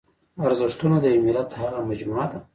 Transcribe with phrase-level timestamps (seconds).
[0.47, 2.39] ارزښتونه د یوه ملت هغه مجموعه ده.